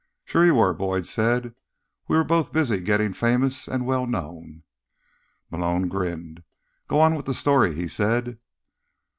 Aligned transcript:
"Sure 0.25 0.43
you 0.43 0.55
were," 0.55 0.73
Boyd 0.73 1.05
said. 1.05 1.53
"We 2.07 2.17
were 2.17 2.23
both 2.23 2.51
busy 2.51 2.79
getting 2.81 3.13
famous 3.13 3.67
and 3.67 3.85
well 3.85 4.07
known." 4.07 4.63
Malone 5.51 5.89
grinned. 5.89 6.41
"Go 6.87 6.99
on 6.99 7.13
with 7.13 7.27
the 7.27 7.35
story," 7.35 7.75
he 7.75 7.87
said. 7.87 8.39